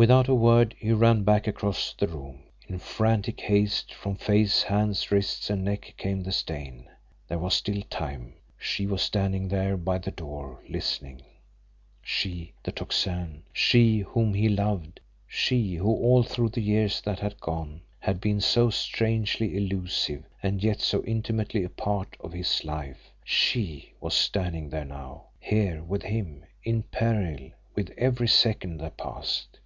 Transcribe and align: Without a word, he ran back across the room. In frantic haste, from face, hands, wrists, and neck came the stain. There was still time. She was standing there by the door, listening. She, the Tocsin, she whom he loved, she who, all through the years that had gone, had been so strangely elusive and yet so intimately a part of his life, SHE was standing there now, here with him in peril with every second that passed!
Without 0.00 0.28
a 0.28 0.34
word, 0.34 0.74
he 0.78 0.92
ran 0.92 1.24
back 1.24 1.46
across 1.46 1.92
the 1.92 2.08
room. 2.08 2.44
In 2.66 2.78
frantic 2.78 3.38
haste, 3.38 3.92
from 3.92 4.16
face, 4.16 4.62
hands, 4.62 5.10
wrists, 5.10 5.50
and 5.50 5.62
neck 5.62 5.92
came 5.98 6.22
the 6.22 6.32
stain. 6.32 6.88
There 7.28 7.38
was 7.38 7.52
still 7.52 7.82
time. 7.90 8.32
She 8.58 8.86
was 8.86 9.02
standing 9.02 9.48
there 9.48 9.76
by 9.76 9.98
the 9.98 10.10
door, 10.10 10.62
listening. 10.66 11.20
She, 12.02 12.54
the 12.62 12.72
Tocsin, 12.72 13.42
she 13.52 13.98
whom 13.98 14.32
he 14.32 14.48
loved, 14.48 15.00
she 15.28 15.74
who, 15.74 15.92
all 15.94 16.22
through 16.22 16.48
the 16.48 16.62
years 16.62 17.02
that 17.02 17.18
had 17.18 17.38
gone, 17.38 17.82
had 17.98 18.22
been 18.22 18.40
so 18.40 18.70
strangely 18.70 19.54
elusive 19.54 20.24
and 20.42 20.64
yet 20.64 20.80
so 20.80 21.04
intimately 21.04 21.62
a 21.62 21.68
part 21.68 22.16
of 22.20 22.32
his 22.32 22.64
life, 22.64 23.12
SHE 23.22 23.92
was 24.00 24.14
standing 24.14 24.70
there 24.70 24.86
now, 24.86 25.24
here 25.38 25.82
with 25.82 26.04
him 26.04 26.46
in 26.64 26.84
peril 26.84 27.50
with 27.74 27.90
every 27.98 28.28
second 28.28 28.78
that 28.78 28.96
passed! 28.96 29.58